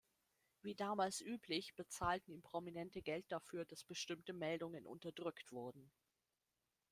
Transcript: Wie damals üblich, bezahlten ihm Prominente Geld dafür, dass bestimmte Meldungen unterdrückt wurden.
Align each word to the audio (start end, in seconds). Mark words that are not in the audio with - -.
Wie 0.63 0.73
damals 0.73 1.21
üblich, 1.21 1.75
bezahlten 1.75 2.31
ihm 2.33 2.41
Prominente 2.41 3.03
Geld 3.03 3.31
dafür, 3.31 3.65
dass 3.65 3.83
bestimmte 3.83 4.33
Meldungen 4.33 4.87
unterdrückt 4.87 5.51
wurden. 5.51 5.91